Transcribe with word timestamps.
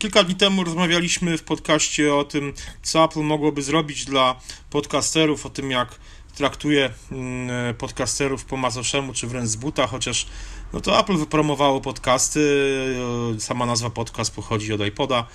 kilka 0.00 0.24
dni 0.24 0.34
temu 0.34 0.64
rozmawialiśmy 0.64 1.38
w 1.38 1.42
podcaście 1.42 2.14
o 2.14 2.24
tym, 2.24 2.52
co 2.82 3.04
Apple 3.04 3.20
mogłoby 3.20 3.62
zrobić 3.62 4.04
dla 4.04 4.40
podcasterów, 4.70 5.46
o 5.46 5.50
tym, 5.50 5.70
jak 5.70 5.98
traktuje 6.34 6.90
mm, 7.12 7.74
podcasterów 7.74 8.44
po 8.44 8.56
mazoszemu, 8.56 9.12
czy 9.12 9.26
wręcz 9.26 9.48
z 9.48 9.56
buta, 9.56 9.86
chociaż 9.86 10.26
no 10.72 10.80
to 10.80 11.00
Apple 11.00 11.16
wypromowało 11.16 11.80
podcasty, 11.80 12.40
e, 13.36 13.40
sama 13.40 13.66
nazwa 13.66 13.90
podcast 13.90 14.34
pochodzi 14.34 14.72
od 14.72 14.86
iPoda. 14.86 15.26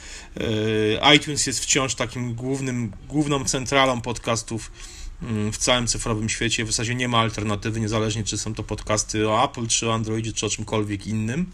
E, 1.01 1.15
iTunes 1.15 1.47
jest 1.47 1.59
wciąż 1.59 1.95
takim 1.95 2.35
głównym, 2.35 2.91
główną 3.07 3.45
centralą 3.45 4.01
podcastów 4.01 4.71
w 5.51 5.57
całym 5.57 5.87
cyfrowym 5.87 6.29
świecie. 6.29 6.63
W 6.63 6.67
zasadzie 6.67 6.95
nie 6.95 7.07
ma 7.07 7.17
alternatywy, 7.17 7.79
niezależnie 7.79 8.23
czy 8.23 8.37
są 8.37 8.53
to 8.53 8.63
podcasty 8.63 9.29
o 9.29 9.45
Apple, 9.45 9.67
czy 9.67 9.89
o 9.89 9.93
Androidzie, 9.93 10.33
czy 10.33 10.45
o 10.45 10.49
czymkolwiek 10.49 11.07
innym. 11.07 11.51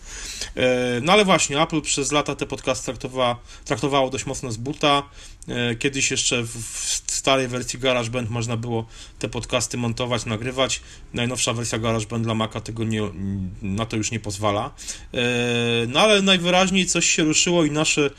E, 0.56 1.02
no 1.02 1.14
ale 1.14 1.26
właśnie, 1.26 1.62
Apple 1.62 1.82
przez 1.82 2.12
lata 2.12 2.36
te 2.36 2.46
podcasty 2.46 2.86
traktowa, 2.86 3.40
traktowało 3.66 4.10
dość 4.10 4.26
mocno 4.26 4.52
z 4.52 4.58
buta. 4.58 5.04
Kiedyś 5.80 6.12
jeszcze 6.12 6.44
w 6.44 7.04
starej 7.08 7.48
wersji 7.48 7.80
GarageBand 7.80 8.30
można 8.30 8.58
było 8.58 8.86
te 9.20 9.30
podcasty 9.30 9.78
montować, 9.78 10.26
nagrywać. 10.26 10.82
Najnowsza 11.14 11.54
wersja 11.54 11.80
GarageBand 11.80 12.24
dla 12.24 12.34
Maca 12.34 12.62
tego 12.62 12.84
nie, 12.84 13.02
na 13.62 13.86
to 13.86 13.98
już 13.98 14.12
nie 14.12 14.20
pozwala. 14.20 14.72
No 15.88 16.00
ale 16.00 16.22
najwyraźniej 16.22 16.86
coś 16.86 17.10
się 17.10 17.24
ruszyło 17.24 17.66
i 17.66 17.72
nasze 17.72 18.10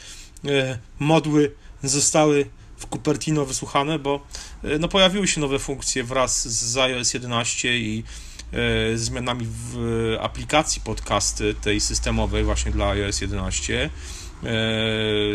E, 0.48 0.78
modły 0.98 1.52
zostały 1.82 2.46
w 2.82 2.86
Cupertino 2.86 3.44
wysłuchane, 3.44 3.98
bo 3.98 4.26
e, 4.64 4.78
no, 4.78 4.88
pojawiły 4.88 5.28
się 5.28 5.40
nowe 5.40 5.58
funkcje 5.58 6.04
wraz 6.04 6.48
z 6.48 6.76
iOS 6.76 7.14
11 7.14 7.78
i 7.78 8.04
e, 8.52 8.98
zmianami 8.98 9.46
w 9.48 9.76
aplikacji 10.20 10.82
podcasty 10.84 11.54
tej 11.54 11.80
systemowej 11.80 12.44
właśnie 12.44 12.72
dla 12.72 12.90
iOS 12.90 13.20
11. 13.20 13.90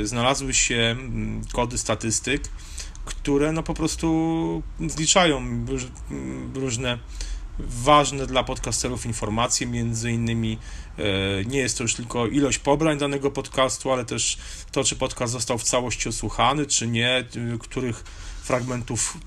Znalazły 0.04 0.54
się 0.54 0.96
kody 1.54 1.78
statystyk, 1.78 2.44
które 3.06 3.52
no 3.52 3.64
po 3.64 3.73
prostu 3.73 4.64
zliczają 4.88 5.66
różne 6.56 7.00
ważne 7.59 8.27
dla 8.27 8.44
podcasterów 8.44 9.05
informacje, 9.05 9.67
między 9.67 10.11
innymi 10.11 10.58
e, 10.97 11.03
nie 11.45 11.59
jest 11.59 11.77
to 11.77 11.83
już 11.83 11.94
tylko 11.95 12.27
ilość 12.27 12.59
pobrań 12.59 12.97
danego 12.97 13.31
podcastu, 13.31 13.91
ale 13.91 14.05
też 14.05 14.38
to, 14.72 14.83
czy 14.83 14.95
podcast 14.95 15.33
został 15.33 15.58
w 15.58 15.63
całości 15.63 16.09
osłuchany, 16.09 16.66
czy 16.66 16.88
nie, 16.88 17.25
których 17.59 18.03
fragmentów 18.44 19.17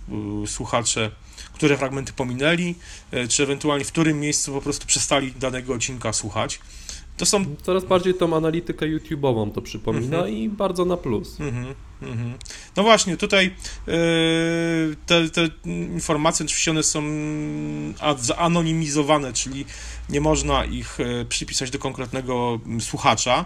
e, 0.45 0.47
słuchacze, 0.47 1.11
które 1.53 1.77
fragmenty 1.77 2.13
pominęli, 2.13 2.75
e, 3.11 3.29
czy 3.29 3.43
ewentualnie 3.43 3.85
w 3.85 3.93
którym 3.93 4.21
miejscu 4.21 4.53
po 4.53 4.61
prostu 4.61 4.87
przestali 4.87 5.33
danego 5.33 5.75
odcinka 5.75 6.13
słuchać. 6.13 6.61
To 7.21 7.27
są... 7.27 7.45
Coraz 7.63 7.85
bardziej 7.85 8.15
tą 8.15 8.37
analitykę 8.37 8.87
YouTube'ową 8.87 9.53
to 9.53 9.63
przypomina 9.63 10.19
mm 10.19 10.31
-hmm. 10.31 10.39
i 10.39 10.49
bardzo 10.49 10.85
na 10.85 10.97
plus. 10.97 11.41
Mm 11.41 11.55
-hmm. 11.55 11.75
Mhm. 12.03 12.39
No 12.77 12.83
właśnie, 12.83 13.17
tutaj 13.17 13.55
yy, 13.87 14.97
te, 15.07 15.31
te, 15.31 15.49
informacje 15.97 16.47
oczywiście 16.47 16.71
one 16.71 16.83
są 16.83 17.03
zanonimizowane, 18.19 19.33
czyli 19.33 19.65
nie 20.09 20.21
można 20.21 20.65
ich 20.65 20.99
yy, 20.99 21.25
przypisać 21.25 21.71
do 21.71 21.79
konkretnego 21.79 22.61
mm, 22.67 22.81
słuchacza, 22.81 23.45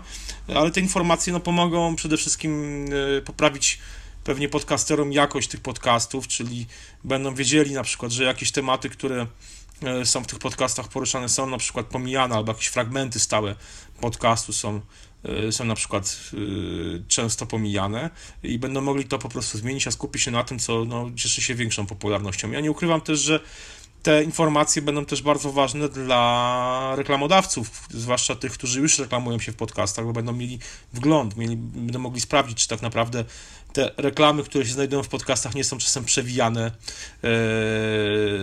ale 0.54 0.70
te 0.70 0.80
informacje 0.80 1.32
no, 1.32 1.40
pomogą 1.40 1.96
przede 1.96 2.16
wszystkim 2.16 2.84
yy, 2.86 3.22
poprawić 3.22 3.78
pewnie 4.24 4.48
podcasterom 4.48 5.12
jakość 5.12 5.48
tych 5.48 5.60
podcastów, 5.60 6.28
czyli 6.28 6.66
będą 7.04 7.34
wiedzieli 7.34 7.72
na 7.72 7.82
przykład, 7.82 8.12
że 8.12 8.24
jakieś 8.24 8.52
tematy, 8.52 8.88
które 8.88 9.26
są 10.04 10.22
w 10.22 10.26
tych 10.26 10.38
podcastach 10.38 10.88
poruszane 10.88 11.28
są 11.28 11.46
na 11.46 11.58
przykład 11.58 11.86
pomijane, 11.86 12.34
albo 12.34 12.52
jakieś 12.52 12.66
fragmenty 12.66 13.20
stałe 13.20 13.54
podcastu 14.00 14.52
są 14.52 14.80
Y, 15.28 15.52
są 15.52 15.64
na 15.64 15.74
przykład 15.74 16.30
y, 16.34 17.02
często 17.08 17.46
pomijane 17.46 18.10
i 18.42 18.58
będą 18.58 18.80
mogli 18.80 19.04
to 19.04 19.18
po 19.18 19.28
prostu 19.28 19.58
zmienić, 19.58 19.86
a 19.86 19.90
skupić 19.90 20.22
się 20.22 20.30
na 20.30 20.44
tym, 20.44 20.58
co 20.58 20.84
no, 20.84 21.10
cieszy 21.16 21.42
się 21.42 21.54
większą 21.54 21.86
popularnością. 21.86 22.50
Ja 22.50 22.60
nie 22.60 22.70
ukrywam 22.70 23.00
też, 23.00 23.20
że 23.20 23.40
te 24.02 24.24
informacje 24.24 24.82
będą 24.82 25.04
też 25.04 25.22
bardzo 25.22 25.52
ważne 25.52 25.88
dla 25.88 26.92
reklamodawców, 26.96 27.88
zwłaszcza 27.90 28.34
tych, 28.34 28.52
którzy 28.52 28.80
już 28.80 28.98
reklamują 28.98 29.38
się 29.38 29.52
w 29.52 29.56
podcastach, 29.56 30.04
bo 30.04 30.12
będą 30.12 30.32
mieli 30.32 30.58
wgląd, 30.92 31.36
mieli, 31.36 31.56
będą 31.56 31.98
mogli 31.98 32.20
sprawdzić, 32.20 32.58
czy 32.58 32.68
tak 32.68 32.82
naprawdę 32.82 33.24
te 33.74 33.90
reklamy, 33.96 34.42
które 34.42 34.66
się 34.66 34.72
znajdują 34.72 35.02
w 35.02 35.08
podcastach, 35.08 35.54
nie 35.54 35.64
są 35.64 35.78
czasem 35.78 36.04
przewijane, 36.04 36.70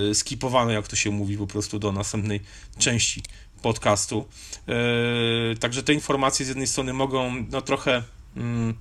e, 0.10 0.16
skipowane, 0.16 0.74
jak 0.74 0.88
to 0.88 0.96
się 0.96 1.12
mówi, 1.12 1.38
po 1.38 1.48
prostu 1.48 1.80
do 1.80 1.92
następnej 1.92 2.40
części 2.78 3.24
podcastu. 3.62 4.28
E, 4.68 5.56
także 5.56 5.84
te 5.84 5.94
informacje 5.94 6.46
z 6.46 6.50
jednej 6.50 6.68
strony 6.68 6.94
mogą 6.94 7.46
no, 7.52 7.62
trochę 7.62 8.04
mm, 8.38 8.74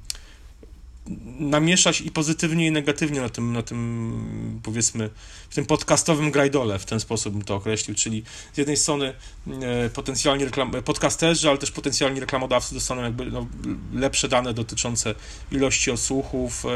namieszać 1.38 2.00
i 2.00 2.10
pozytywnie 2.10 2.66
i 2.66 2.72
negatywnie 2.72 3.20
na 3.20 3.28
tym, 3.28 3.52
na 3.52 3.62
tym 3.62 4.60
powiedzmy, 4.62 5.10
w 5.50 5.54
tym 5.54 5.66
podcastowym 5.66 6.30
grajdole, 6.30 6.78
w 6.78 6.84
ten 6.84 7.00
sposób 7.00 7.32
bym 7.32 7.42
to 7.42 7.54
określił, 7.54 7.96
czyli 7.96 8.22
z 8.52 8.58
jednej 8.58 8.76
strony 8.76 9.14
e, 9.62 9.90
potencjalni 9.90 10.44
reklam, 10.44 10.70
podcasterzy, 10.84 11.48
ale 11.48 11.58
też 11.58 11.70
potencjalni 11.70 12.20
reklamodawcy 12.20 12.74
dostaną 12.74 13.02
jakby 13.02 13.26
no, 13.26 13.46
lepsze 13.94 14.28
dane 14.28 14.54
dotyczące 14.54 15.14
ilości 15.52 15.90
odsłuchów, 15.90 16.64
e, 16.64 16.68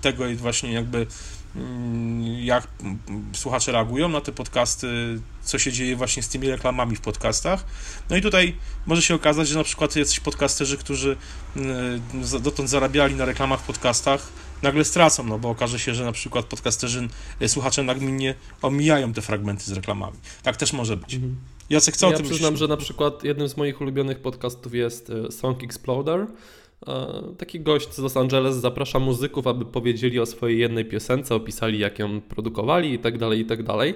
tego 0.00 0.24
właśnie 0.36 0.72
jakby 0.72 1.06
jak 2.40 2.68
słuchacze 3.32 3.72
reagują 3.72 4.08
na 4.08 4.20
te 4.20 4.32
podcasty, 4.32 5.20
co 5.42 5.58
się 5.58 5.72
dzieje 5.72 5.96
właśnie 5.96 6.22
z 6.22 6.28
tymi 6.28 6.50
reklamami 6.50 6.96
w 6.96 7.00
podcastach. 7.00 7.64
No 8.10 8.16
i 8.16 8.22
tutaj 8.22 8.56
może 8.86 9.02
się 9.02 9.14
okazać, 9.14 9.48
że 9.48 9.58
na 9.58 9.64
przykład 9.64 9.96
jacyś 9.96 10.20
podcasterzy, 10.20 10.78
którzy 10.78 11.16
mm, 11.56 12.02
dotąd 12.42 12.68
zarabiali 12.68 13.14
na 13.14 13.24
reklamach 13.24 13.60
w 13.60 13.66
podcastach, 13.66 14.28
nagle 14.62 14.84
stracą, 14.84 15.24
no 15.24 15.38
bo 15.38 15.50
okaże 15.50 15.78
się, 15.78 15.94
że 15.94 16.04
na 16.04 16.12
przykład 16.12 16.44
podcasterzy, 16.44 17.08
e, 17.40 17.48
słuchacze 17.48 17.82
nagminnie 17.82 18.34
omijają 18.62 19.12
te 19.12 19.22
fragmenty 19.22 19.64
z 19.64 19.72
reklamami. 19.72 20.16
Tak 20.42 20.56
też 20.56 20.72
może 20.72 20.96
być. 20.96 21.14
Mhm. 21.14 21.36
Jacek, 21.70 21.96
co 21.96 22.06
ja 22.06 22.14
o 22.14 22.16
tym 22.16 22.26
przyznam, 22.26 22.52
myślisz? 22.52 22.68
że 22.68 22.68
na 22.68 22.76
przykład 22.76 23.24
jednym 23.24 23.48
z 23.48 23.56
moich 23.56 23.80
ulubionych 23.80 24.20
podcastów 24.20 24.74
jest 24.74 25.10
e, 25.10 25.32
Song 25.32 25.62
Exploder, 25.62 26.26
taki 27.38 27.60
gość 27.60 27.92
z 27.92 27.98
Los 27.98 28.16
Angeles 28.16 28.56
zaprasza 28.56 28.98
muzyków, 28.98 29.46
aby 29.46 29.64
powiedzieli 29.64 30.20
o 30.20 30.26
swojej 30.26 30.58
jednej 30.58 30.84
piosence, 30.84 31.34
opisali 31.34 31.78
jak 31.78 31.98
ją 31.98 32.20
produkowali 32.20 32.92
i 32.92 32.98
tak 32.98 33.18
dalej, 33.18 33.40
i 33.40 33.44
tak 33.44 33.62
dalej. 33.62 33.94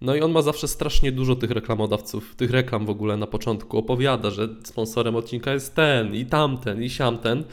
No 0.00 0.14
i 0.14 0.20
on 0.20 0.32
ma 0.32 0.42
zawsze 0.42 0.68
strasznie 0.68 1.12
dużo 1.12 1.36
tych 1.36 1.50
reklamodawców, 1.50 2.34
tych 2.34 2.50
reklam 2.50 2.86
w 2.86 2.90
ogóle 2.90 3.16
na 3.16 3.26
początku. 3.26 3.78
Opowiada, 3.78 4.30
że 4.30 4.48
sponsorem 4.64 5.16
odcinka 5.16 5.52
jest 5.52 5.74
ten 5.74 6.14
i 6.14 6.26
tamten 6.26 6.82
i 6.82 6.90
siamten. 6.90 7.44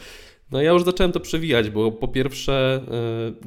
No 0.51 0.61
ja 0.61 0.71
już 0.71 0.83
zacząłem 0.83 1.11
to 1.11 1.19
przewijać, 1.19 1.69
bo 1.69 1.91
po 1.91 2.07
pierwsze 2.07 2.81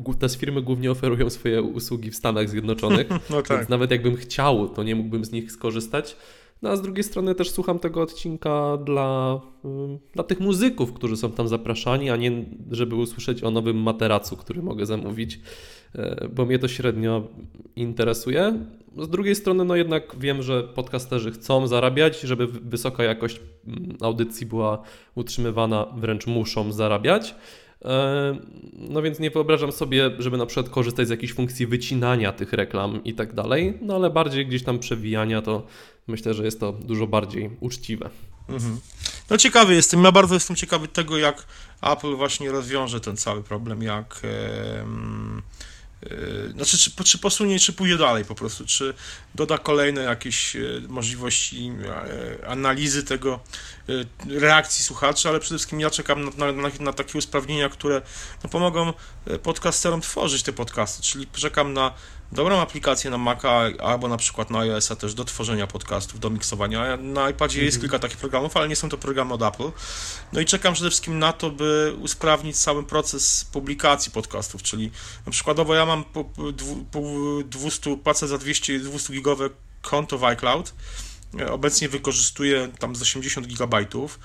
e, 0.05 0.15
te 0.15 0.28
firmy 0.28 0.62
głównie 0.62 0.91
oferują 0.91 1.31
swoje 1.31 1.62
usługi 1.62 2.10
w 2.10 2.16
Stanach 2.16 2.49
Zjednoczonych, 2.49 3.09
no 3.31 3.43
tak. 3.43 3.59
więc 3.59 3.69
nawet 3.69 3.91
jakbym 3.91 4.16
chciał, 4.16 4.69
to 4.69 4.83
nie 4.83 4.95
mógłbym 4.95 5.25
z 5.25 5.33
nich 5.33 5.53
skorzystać. 5.53 6.16
No 6.63 6.71
a 6.71 6.77
z 6.77 6.83
drugiej 6.83 7.05
strony 7.05 7.35
też 7.35 7.51
słucham 7.51 7.79
tego 7.79 8.03
odcinka 8.03 8.77
dla, 8.85 9.41
dla 10.13 10.25
tych 10.25 10.41
muzyków, 10.41 10.93
którzy 10.93 11.17
są 11.17 11.33
tam 11.33 11.49
zapraszani, 11.49 12.11
a 12.11 12.17
nie 12.17 12.45
żeby 12.71 12.97
usłyszeć 12.97 13.45
o 13.45 13.51
nowym 13.51 13.83
materacu, 13.83 14.37
który 14.37 14.63
mogę 14.63 14.87
zamówić, 14.87 15.41
e, 15.95 16.29
bo 16.29 16.47
mnie 16.47 16.59
to 16.59 16.69
średnio 16.69 17.29
interesuje. 17.77 18.65
Z 18.97 19.09
drugiej 19.09 19.35
strony, 19.35 19.65
no 19.65 19.77
jednak 19.77 20.17
wiem, 20.19 20.43
że 20.43 20.63
podcasterzy 20.63 21.31
chcą 21.31 21.67
zarabiać, 21.67 22.21
żeby 22.21 22.47
wysoka 22.47 23.05
jakość 23.05 23.41
audycji 24.01 24.47
była 24.47 24.83
utrzymywana, 25.15 25.87
wręcz 25.97 26.27
muszą 26.27 26.73
zarabiać. 26.73 27.35
E, 27.85 28.39
no 28.73 29.03
więc 29.03 29.21
nie 29.21 29.31
wyobrażam 29.31 29.73
sobie, 29.73 30.11
żeby 30.19 30.37
na 30.37 30.47
przykład 30.47 30.69
korzystać 30.69 31.07
z 31.07 31.11
jakiejś 31.11 31.33
funkcji 31.33 31.67
wycinania 31.67 32.33
tych 32.33 32.53
reklam 32.53 33.05
i 33.05 33.15
tak 33.15 33.35
dalej, 33.35 33.79
no 33.83 33.95
ale 33.95 34.11
bardziej 34.11 34.47
gdzieś 34.47 34.63
tam 34.65 34.79
przewijania 34.79 35.43
to 35.43 35.67
myślę, 36.09 36.35
że 36.35 36.45
jest 36.45 36.61
to 36.61 36.73
dużo 36.73 37.07
bardziej 37.07 37.51
uczciwe. 37.61 38.11
Mhm. 38.49 38.81
No 39.31 39.39
ciekawy 39.39 39.75
jestem, 39.75 40.05
ja 40.05 40.13
bardzo 40.13 40.35
jestem 40.35 40.57
ciekawy 40.57 40.89
tego, 40.89 41.19
jak 41.19 41.47
Apple 41.83 42.17
właśnie 42.17 42.51
rozwiąże 42.51 43.01
ten 43.01 43.16
cały 43.16 43.43
problem, 43.43 43.83
jak... 43.83 44.21
Yy, 44.22 45.43
znaczy, 46.53 46.78
czy, 46.78 47.05
czy 47.05 47.19
posunie, 47.19 47.59
czy 47.59 47.72
pójdzie 47.72 47.99
dalej 47.99 48.25
po 48.25 48.34
prostu, 48.34 48.66
czy 48.66 48.95
doda 49.34 49.59
kolejne 49.59 50.03
jakieś 50.03 50.57
e, 50.57 50.60
możliwości 50.89 51.72
e, 51.84 52.49
analizy 52.49 53.04
tego, 53.04 53.41
reakcji 54.28 54.84
słuchaczy, 54.84 55.28
ale 55.28 55.41
przede 55.41 55.59
wszystkim 55.59 55.81
ja 55.81 55.91
czekam 55.91 56.31
na, 56.37 56.53
na, 56.53 56.69
na 56.81 56.93
takie 56.93 57.19
usprawnienia, 57.19 57.69
które 57.69 58.03
no, 58.45 58.51
pomogą 58.51 58.93
podcasterom 59.43 60.01
tworzyć 60.01 60.43
te 60.43 60.53
podcasty, 60.53 61.03
czyli 61.03 61.27
czekam 61.33 61.72
na 61.72 61.95
dobrą 62.33 62.60
aplikację 62.60 63.10
na 63.10 63.19
Maca 63.19 63.60
albo 63.83 64.09
na 64.09 64.16
przykład 64.16 64.51
na 64.51 64.59
iOS-a 64.59 64.97
też 64.97 65.15
do 65.15 65.25
tworzenia 65.25 65.66
podcastów, 65.66 66.21
do 66.21 66.30
miksowania. 66.30 66.97
Na 66.97 67.30
iPadzie 67.30 67.65
jest 67.65 67.77
mhm. 67.77 67.80
kilka 67.80 67.98
takich 67.98 68.16
programów, 68.19 68.57
ale 68.57 68.69
nie 68.69 68.77
są 68.77 68.89
to 68.89 68.98
programy 68.98 69.34
od 69.34 69.42
Apple. 69.42 69.71
No 70.33 70.41
i 70.41 70.45
czekam 70.45 70.75
przede 70.75 70.91
wszystkim 70.91 71.19
na 71.19 71.33
to, 71.33 71.51
by 71.51 71.95
usprawnić 72.01 72.57
cały 72.57 72.84
proces 72.84 73.45
publikacji 73.53 74.13
podcastów, 74.13 74.63
czyli 74.63 74.91
na 75.27 75.33
przykładowo 75.33 75.75
ja 75.75 75.86
mam 75.86 76.04
po, 76.04 76.25
po 76.91 77.01
200, 77.45 77.97
płacę 77.97 78.28
za 78.28 78.39
200, 78.39 78.78
200 78.78 79.13
gigowe 79.13 79.51
konto 79.83 80.19
w 80.19 80.25
iCloud, 80.25 80.75
obecnie 81.51 81.89
wykorzystuję 81.89 82.69
tam 82.78 82.97
z 82.97 83.03
80 83.03 83.47
gigabajtów 83.47 84.19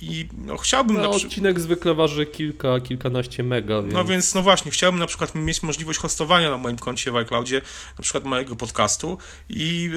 I 0.00 0.28
no, 0.38 0.56
chciałbym 0.56 0.96
No, 0.96 1.02
na 1.02 1.08
przykład. 1.08 1.30
odcinek 1.30 1.60
zwykle 1.60 1.94
waży 1.94 2.26
kilka, 2.26 2.80
kilkanaście 2.80 3.42
mega, 3.42 3.82
więc... 3.82 3.94
No 3.94 4.04
więc, 4.04 4.34
no 4.34 4.42
właśnie, 4.42 4.70
chciałbym 4.70 5.00
na 5.00 5.06
przykład 5.06 5.34
mieć 5.34 5.62
możliwość 5.62 5.98
hostowania 5.98 6.50
na 6.50 6.58
moim 6.58 6.78
koncie 6.78 7.12
w 7.12 7.16
iCloudzie, 7.16 7.62
na 7.98 8.02
przykład 8.02 8.24
mojego 8.24 8.56
podcastu 8.56 9.18
i 9.48 9.90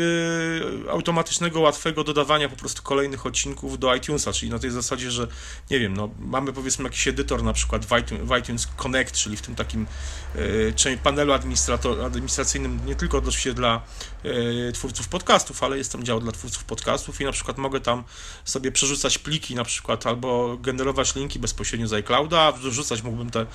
yy, 0.83 0.91
automatycznego, 0.91 1.59
łatwego 1.59 2.03
dodawania 2.03 2.49
po 2.49 2.55
prostu 2.55 2.83
kolejnych 2.83 3.25
odcinków 3.25 3.79
do 3.79 3.95
iTunesa, 3.95 4.33
czyli 4.33 4.51
na 4.51 4.59
tej 4.59 4.71
zasadzie, 4.71 5.11
że 5.11 5.27
nie 5.71 5.79
wiem, 5.79 5.93
no 5.93 6.09
mamy 6.19 6.53
powiedzmy 6.53 6.83
jakiś 6.83 7.07
edytor 7.07 7.43
na 7.43 7.53
przykład 7.53 7.85
w 7.85 7.97
iTunes, 7.99 8.23
w 8.23 8.37
iTunes 8.37 8.67
Connect, 8.77 9.15
czyli 9.15 9.37
w 9.37 9.41
tym 9.41 9.55
takim 9.55 9.85
czyli 10.75 10.97
panelu 10.97 11.33
administracyjnym, 12.05 12.79
nie 12.85 12.95
tylko 12.95 13.17
oczywiście 13.17 13.53
dla 13.53 13.81
yy, 14.23 14.71
twórców 14.73 15.07
podcastów, 15.07 15.63
ale 15.63 15.77
jest 15.77 15.91
tam 15.91 16.03
dział 16.03 16.19
dla 16.19 16.31
twórców 16.31 16.63
podcastów 16.63 17.21
i 17.21 17.25
na 17.25 17.31
przykład 17.31 17.57
mogę 17.57 17.79
tam 17.79 18.03
sobie 18.45 18.71
przerzucać 18.77 19.17
pliki 19.17 19.55
na 19.55 19.63
przykład 19.63 20.07
albo 20.07 20.57
generować 20.61 21.15
linki 21.15 21.39
bezpośrednio 21.39 21.87
z 21.87 21.93
iClouda, 21.93 22.51
wrzucać 22.51 23.01
mógłbym 23.03 23.29
te 23.29 23.45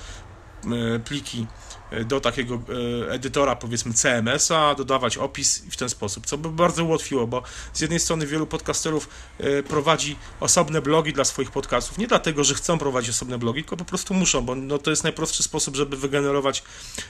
pliki 1.05 1.47
e, 1.91 2.03
do 2.05 2.19
takiego 2.19 2.61
e, 3.05 3.11
edytora, 3.11 3.55
powiedzmy 3.55 3.93
CMS-a, 3.93 4.75
dodawać 4.75 5.17
opis 5.17 5.63
w 5.71 5.77
ten 5.77 5.89
sposób, 5.89 6.25
co 6.25 6.37
by 6.37 6.49
bardzo 6.49 6.85
ułatwiło, 6.85 7.27
bo 7.27 7.43
z 7.73 7.81
jednej 7.81 7.99
strony 7.99 8.27
wielu 8.27 8.47
podcasterów 8.47 9.09
e, 9.39 9.63
prowadzi 9.63 10.15
osobne 10.39 10.81
blogi 10.81 11.13
dla 11.13 11.25
swoich 11.25 11.51
podcastów, 11.51 11.97
nie 11.97 12.07
dlatego, 12.07 12.43
że 12.43 12.53
chcą 12.53 12.77
prowadzić 12.77 13.09
osobne 13.09 13.37
blogi, 13.37 13.61
tylko 13.63 13.77
po 13.77 13.85
prostu 13.85 14.13
muszą, 14.13 14.41
bo 14.41 14.55
no, 14.55 14.77
to 14.77 14.89
jest 14.89 15.03
najprostszy 15.03 15.43
sposób, 15.43 15.75
żeby 15.75 15.97
wygenerować 15.97 16.63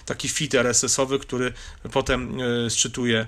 taki 0.05 0.29
feed 0.29 0.55
RSS-owy, 0.55 1.19
który 1.19 1.53
potem 1.91 2.37
e, 2.65 2.69
szczytuje 2.69 3.27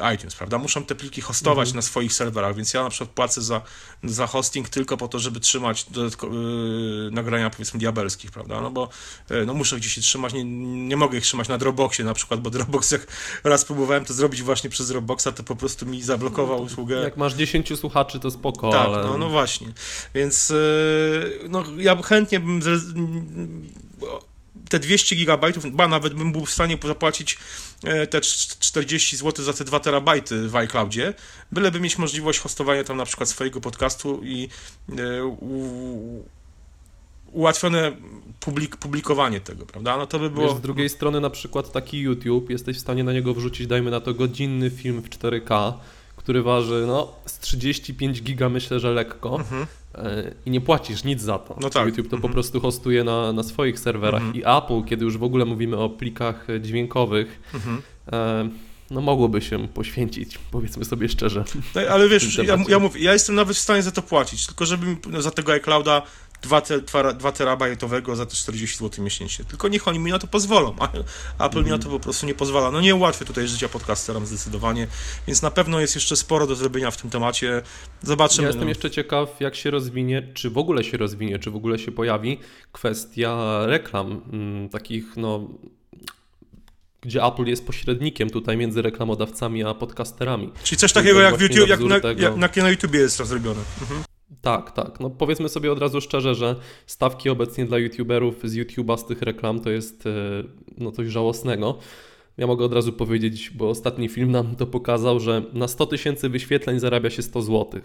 e, 0.00 0.14
iTunes, 0.14 0.34
prawda? 0.34 0.58
Muszą 0.58 0.84
te 0.84 0.94
pliki 0.94 1.20
hostować 1.20 1.68
Mhm. 1.68 1.76
na 1.76 1.82
swoich 1.82 2.12
serwerach, 2.12 2.56
więc 2.56 2.74
ja 2.74 2.82
na 2.82 2.90
przykład 2.90 3.10
płacę 3.10 3.42
za, 3.42 3.60
za 4.04 4.26
hosting 4.26 4.68
tylko 4.68 4.96
po 4.96 5.08
to, 5.08 5.18
żeby 5.18 5.40
trzymać 5.40 5.86
e, 5.86 6.30
nagrania 7.10 7.50
powiedzmy 7.50 7.80
diabelskich, 7.80 8.30
prawda? 8.30 8.60
No 8.60 8.70
bo 8.70 8.84
e, 8.84 8.88
no 9.46 9.54
muszę 9.54 9.76
gdzieś 9.76 9.96
je 9.96 10.02
trzymać, 10.02 10.32
nie, 10.32 10.44
nie 10.88 10.96
mogę 10.96 11.18
ich 11.18 11.24
trzymać 11.24 11.48
na 11.48 11.58
Dropboxie 11.58 12.04
na 12.04 12.14
przykład, 12.14 12.40
bo 12.40 12.50
Dropbox 12.50 12.90
jak 12.90 13.06
raz 13.44 13.64
próbowałem 13.64 14.04
to 14.04 14.14
zrobić 14.14 14.42
właśnie 14.42 14.70
przez 14.70 14.88
Dropboxa, 14.88 15.28
to 15.36 15.42
po 15.42 15.56
prostu 15.56 15.86
mi 15.86 16.02
zablokował 16.02 16.62
usługę. 16.62 16.96
Jak 16.96 17.16
masz 17.16 17.34
10 17.34 17.78
słuchaczy, 17.78 18.20
to 18.20 18.30
spoko, 18.30 18.70
Tak, 18.70 18.86
ale... 18.86 19.04
no, 19.04 19.18
no 19.18 19.28
właśnie. 19.28 19.66
Więc 20.14 20.50
e, 20.50 20.54
no, 21.48 21.64
ja 21.78 22.02
chętnie 22.02 22.40
bym 22.40 22.60
zre- 22.60 22.94
te 24.68 24.78
200 24.78 25.16
gigabajtów, 25.16 25.76
ba 25.76 25.88
nawet 25.88 26.14
bym 26.14 26.32
był 26.32 26.46
w 26.46 26.50
stanie 26.50 26.78
zapłacić 26.86 27.38
e, 27.84 28.06
te 28.06 28.20
cz- 28.20 28.58
40 28.58 29.16
zł 29.16 29.44
za 29.44 29.52
te 29.52 29.64
2 29.64 29.80
terabajty 29.80 30.48
w 30.48 30.56
iCloudzie, 30.56 31.14
byleby 31.52 31.80
mieć 31.80 31.98
możliwość 31.98 32.38
hostowania 32.38 32.84
tam 32.84 32.96
na 32.96 33.04
przykład 33.04 33.28
swojego 33.28 33.60
podcastu 33.60 34.20
i 34.24 34.48
e, 34.98 35.36
ułatwione 37.32 37.92
publik, 38.40 38.76
publikowanie 38.76 39.40
tego, 39.40 39.66
prawda? 39.66 39.96
No 39.96 40.06
to 40.06 40.18
by 40.18 40.30
było... 40.30 40.48
Wiesz, 40.48 40.56
z 40.56 40.60
drugiej 40.60 40.88
strony 40.88 41.20
na 41.20 41.30
przykład 41.30 41.72
taki 41.72 41.98
YouTube, 41.98 42.50
jesteś 42.50 42.76
w 42.76 42.80
stanie 42.80 43.04
na 43.04 43.12
niego 43.12 43.34
wrzucić, 43.34 43.66
dajmy 43.66 43.90
na 43.90 44.00
to 44.00 44.14
godzinny 44.14 44.70
film 44.70 45.02
w 45.02 45.08
4K, 45.08 45.72
który 46.16 46.42
waży 46.42 46.84
no 46.86 47.12
z 47.26 47.38
35 47.38 48.22
giga 48.22 48.48
myślę, 48.48 48.80
że 48.80 48.90
lekko 48.90 49.36
Mhm. 49.36 49.66
e, 49.94 50.34
i 50.46 50.50
nie 50.50 50.60
płacisz 50.60 51.04
nic 51.04 51.20
za 51.22 51.38
to. 51.38 51.56
No 51.60 51.70
tak. 51.70 51.86
YouTube 51.86 52.06
to 52.06 52.10
po 52.10 52.16
Mhm. 52.16 52.32
prostu 52.32 52.60
hostuje 52.60 53.04
na, 53.04 53.32
na 53.32 53.42
swoich 53.42 53.78
serwerach 53.78 54.22
Mhm. 54.22 54.34
i 54.36 54.42
Apple, 54.58 54.88
kiedy 54.88 55.04
już 55.04 55.18
w 55.18 55.22
ogóle 55.22 55.44
mówimy 55.44 55.76
o 55.76 55.88
plikach 55.90 56.50
e, 56.50 56.60
dźwiękowych, 56.60 57.40
Mhm. 57.54 57.82
e, 58.12 58.48
no 58.90 59.00
mogłoby 59.00 59.40
się 59.40 59.68
poświęcić, 59.68 60.38
powiedzmy 60.50 60.84
sobie 60.84 61.08
szczerze. 61.08 61.44
No, 61.74 61.80
ale 61.90 62.08
wiesz, 62.08 62.38
ja, 62.48 62.56
ja 62.68 62.78
mówię, 62.78 63.00
ja 63.00 63.12
jestem 63.12 63.34
nawet 63.34 63.56
w 63.56 63.60
stanie 63.60 63.82
za 63.82 63.90
to 63.92 64.02
płacić, 64.02 64.46
tylko 64.46 64.66
żeby 64.66 64.86
mi 64.86 64.96
no, 65.10 65.22
za 65.22 65.30
tego 65.30 65.52
iClouda 65.52 66.02
2, 66.42 66.60
te, 66.60 66.80
2, 66.80 67.12
2 67.12 67.32
terabajtowego 67.32 68.16
za 68.16 68.26
te 68.26 68.36
40 68.36 68.78
zł 68.78 69.04
miesięcznie. 69.04 69.44
Tylko 69.44 69.68
niech 69.68 69.88
oni 69.88 69.98
mi 69.98 70.10
na 70.10 70.18
to 70.18 70.26
pozwolą, 70.26 70.74
a 71.38 71.46
Apple 71.46 71.64
mi 71.64 71.70
na 71.70 71.78
to 71.78 71.88
po 71.88 72.00
prostu 72.00 72.26
nie 72.26 72.34
pozwala. 72.34 72.70
No 72.70 72.80
nie 72.80 72.94
ułatwia 72.94 73.24
tutaj 73.24 73.48
życia 73.48 73.68
podcasterom 73.68 74.26
zdecydowanie, 74.26 74.86
więc 75.26 75.42
na 75.42 75.50
pewno 75.50 75.80
jest 75.80 75.94
jeszcze 75.94 76.16
sporo 76.16 76.46
do 76.46 76.56
zrobienia 76.56 76.90
w 76.90 76.96
tym 76.96 77.10
temacie. 77.10 77.62
Zobaczymy. 78.02 78.42
Ja 78.42 78.48
jestem 78.48 78.68
jeszcze 78.68 78.90
ciekaw, 78.90 79.40
jak 79.40 79.54
się 79.54 79.70
rozwinie, 79.70 80.28
czy 80.34 80.50
w 80.50 80.58
ogóle 80.58 80.84
się 80.84 80.96
rozwinie, 80.96 81.38
czy 81.38 81.50
w 81.50 81.56
ogóle 81.56 81.78
się 81.78 81.92
pojawi 81.92 82.38
kwestia 82.72 83.60
reklam, 83.66 84.20
mm, 84.32 84.68
takich 84.68 85.16
no, 85.16 85.48
gdzie 87.00 87.24
Apple 87.24 87.44
jest 87.44 87.66
pośrednikiem 87.66 88.30
tutaj 88.30 88.56
między 88.56 88.82
reklamodawcami 88.82 89.64
a 89.64 89.74
podcasterami. 89.74 90.52
Czyli 90.64 90.78
coś 90.78 90.92
to 90.92 91.00
takiego 91.00 91.20
jak, 91.20 91.40
YouTube, 91.40 91.58
na 91.58 91.66
jak, 91.66 91.80
na, 91.80 91.96
jak, 91.96 92.36
jak 92.36 92.56
na 92.56 92.70
YouTubie 92.70 93.00
jest 93.00 93.16
zrobione. 93.16 93.60
Mhm. 93.80 94.02
Tak, 94.42 94.72
tak. 94.72 95.00
No 95.00 95.10
powiedzmy 95.10 95.48
sobie 95.48 95.72
od 95.72 95.78
razu 95.78 96.00
szczerze, 96.00 96.34
że 96.34 96.56
stawki 96.86 97.30
obecnie 97.30 97.66
dla 97.66 97.78
YouTuberów 97.78 98.40
z 98.44 98.54
YouTube'a 98.54 98.98
z 98.98 99.04
tych 99.06 99.22
reklam 99.22 99.60
to 99.60 99.70
jest 99.70 100.06
e, 100.06 100.10
no 100.78 100.92
coś 100.92 101.08
żałosnego. 101.08 101.78
Ja 102.36 102.46
mogę 102.46 102.64
od 102.64 102.72
razu 102.72 102.92
powiedzieć, 102.92 103.50
bo 103.50 103.68
ostatni 103.68 104.08
film 104.08 104.30
nam 104.30 104.56
to 104.56 104.66
pokazał, 104.66 105.20
że 105.20 105.42
na 105.52 105.68
100 105.68 105.86
tysięcy 105.86 106.28
wyświetleń 106.28 106.78
zarabia 106.78 107.10
się 107.10 107.22
100 107.22 107.42
zł. 107.42 107.80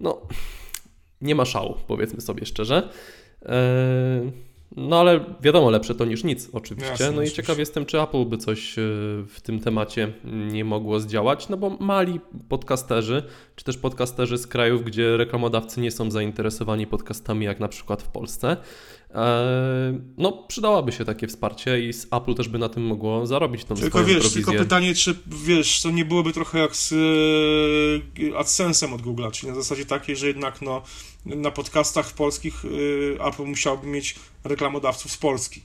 No, 0.00 0.20
nie 1.20 1.34
ma 1.34 1.44
szału, 1.44 1.74
powiedzmy 1.86 2.20
sobie 2.20 2.46
szczerze. 2.46 2.88
E, 3.42 4.30
No 4.76 5.00
ale 5.00 5.20
wiadomo, 5.40 5.70
lepsze 5.70 5.94
to 5.94 6.04
niż 6.04 6.24
nic, 6.24 6.48
oczywiście. 6.52 6.90
Jasne, 6.90 7.06
no 7.06 7.12
i 7.12 7.14
oczywiście. 7.14 7.42
ciekaw 7.42 7.58
jestem, 7.58 7.86
czy 7.86 8.00
Apple 8.00 8.24
by 8.24 8.38
coś 8.38 8.78
e, 8.78 8.82
w 9.28 9.40
tym 9.42 9.60
temacie 9.60 10.12
nie 10.24 10.64
mogło 10.64 11.00
zdziałać, 11.00 11.48
no 11.48 11.56
bo 11.56 11.70
mali 11.70 12.20
podcasterzy, 12.48 13.22
czy 13.56 13.64
też 13.64 13.78
podcasterzy 13.78 14.38
z 14.38 14.46
krajów, 14.46 14.84
gdzie 14.84 15.16
reklamodawcy 15.16 15.80
nie 15.80 15.90
są 15.90 16.10
zainteresowani 16.10 16.86
podcastami, 16.86 17.46
jak 17.46 17.60
na 17.60 17.68
przykład 17.68 18.02
w 18.02 18.08
Polsce, 18.08 18.56
no 20.18 20.32
przydałoby 20.48 20.92
się 20.92 21.04
takie 21.04 21.26
wsparcie 21.26 21.88
i 21.88 21.92
z 21.92 22.06
Apple 22.10 22.34
też 22.34 22.48
by 22.48 22.58
na 22.58 22.68
tym 22.68 22.82
mogło 22.86 23.26
zarobić 23.26 23.64
tą 23.64 23.74
Tylko 23.74 24.04
wiesz, 24.04 24.16
prowizję. 24.16 24.44
tylko 24.44 24.52
pytanie, 24.64 24.94
czy 24.94 25.14
wiesz, 25.26 25.82
to 25.82 25.90
nie 25.90 26.04
byłoby 26.04 26.32
trochę 26.32 26.58
jak 26.58 26.76
z 26.76 26.92
e, 26.92 26.96
AdSense'em 28.38 28.94
od 28.94 29.02
Google'a, 29.02 29.30
czyli 29.30 29.48
na 29.48 29.54
zasadzie 29.54 29.86
takiej, 29.86 30.16
że 30.16 30.26
jednak 30.26 30.62
no, 30.62 30.82
na 31.26 31.50
podcastach 31.50 32.12
polskich 32.12 32.62
e, 33.18 33.24
Apple 33.28 33.44
musiałby 33.44 33.86
mieć 33.86 34.14
reklamodawców 34.44 35.12
z 35.12 35.16
Polski. 35.16 35.60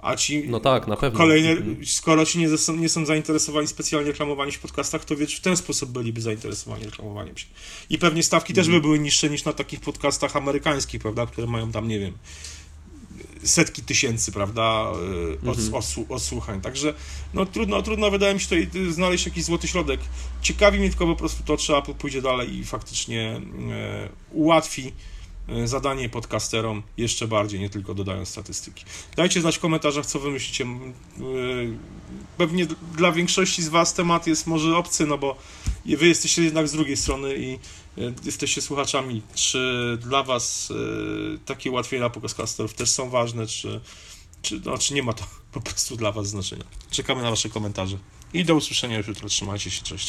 A 0.00 0.16
ci 0.16 0.48
No 0.48 0.60
tak, 0.60 0.86
na 0.86 0.96
pewno. 0.96 1.18
kolejne, 1.18 1.50
Mhm. 1.50 1.86
skoro 1.86 2.26
ci 2.26 2.38
nie, 2.38 2.48
nie 2.78 2.88
są 2.88 3.06
zainteresowani 3.06 3.66
specjalnie 3.66 4.10
reklamowani 4.10 4.52
się 4.52 4.58
w 4.58 4.60
podcastach, 4.62 5.04
to 5.04 5.16
wiesz, 5.16 5.34
w 5.36 5.40
ten 5.40 5.56
sposób 5.56 5.90
byliby 5.90 6.20
zainteresowani 6.20 6.84
reklamowaniem 6.84 7.36
się. 7.36 7.46
I 7.90 7.98
pewnie 7.98 8.22
stawki 8.22 8.54
też 8.54 8.66
Mhm. 8.66 8.82
by 8.82 8.86
były 8.88 8.98
niższe 8.98 9.30
niż 9.30 9.44
na 9.44 9.52
takich 9.52 9.80
podcastach 9.80 10.36
amerykańskich, 10.36 11.00
prawda, 11.00 11.26
które 11.26 11.46
mają 11.46 11.72
tam, 11.72 11.88
nie 11.88 11.98
wiem, 11.98 12.12
setki 13.44 13.82
tysięcy, 13.82 14.32
prawda, 14.32 14.88
od, 14.90 14.98
Mhm. 15.58 15.70
odsłu- 15.72 16.04
odsłuchań. 16.08 16.60
Także 16.60 16.94
no 17.34 17.46
trudno, 17.46 17.82
trudno 17.82 18.10
wydaje 18.10 18.34
mi 18.34 18.40
się 18.40 18.46
tutaj 18.46 18.68
znaleźć 18.92 19.26
jakiś 19.26 19.44
złoty 19.44 19.68
środek. 19.68 20.00
Ciekawi 20.42 20.78
mnie 20.78 20.88
tylko 20.88 21.06
po 21.06 21.16
prostu 21.16 21.42
to, 21.44 21.56
czy 21.56 21.76
Apple 21.76 21.94
pójdzie 21.94 22.22
dalej 22.22 22.54
i 22.54 22.64
faktycznie 22.64 23.40
e, 23.70 24.08
ułatwi 24.32 24.92
e, 25.48 25.68
zadanie 25.68 26.08
podcasterom 26.08 26.82
jeszcze 26.96 27.28
bardziej, 27.28 27.60
nie 27.60 27.70
tylko 27.70 27.94
dodając 27.94 28.28
statystyki. 28.28 28.84
Dajcie 29.16 29.40
znać 29.40 29.56
w 29.56 29.60
komentarzach, 29.60 30.06
co 30.06 30.18
wy 30.20 30.30
myślicie. 30.30 30.64
E, 30.64 30.68
Pewnie 32.38 32.66
dla 32.96 33.12
większości 33.12 33.62
z 33.62 33.68
was 33.68 33.94
temat 33.94 34.26
jest 34.26 34.46
może 34.46 34.76
obcy, 34.76 35.06
no 35.06 35.18
bo 35.18 35.36
wy 35.86 36.06
jesteście 36.08 36.42
jednak 36.42 36.68
z 36.68 36.72
drugiej 36.72 36.96
strony 36.96 37.36
i 37.36 37.54
e, 37.54 38.14
jesteście 38.24 38.62
słuchaczami. 38.62 39.22
Czy 39.34 39.98
dla 40.00 40.22
was 40.22 40.72
e, 41.34 41.38
takie 41.38 41.70
ułatwienia 41.70 42.10
podcasterów 42.10 42.74
też 42.74 42.90
są 42.90 43.10
ważne, 43.10 43.46
czy, 43.46 43.80
czy, 44.42 44.60
no, 44.64 44.78
czy 44.78 44.94
nie 44.94 45.02
ma 45.02 45.12
to 45.12 45.24
po 45.52 45.60
prostu 45.60 45.96
dla 45.96 46.12
was 46.12 46.28
znaczenia? 46.28 46.64
Czekamy 46.90 47.22
na 47.22 47.30
wasze 47.30 47.48
komentarze. 47.48 47.98
I 48.32 48.44
do 48.44 48.54
usłyszenia 48.54 48.98
już 48.98 49.08
jutro. 49.08 49.28
Trzymajcie 49.28 49.70
się, 49.70 49.82
cześć. 49.82 50.08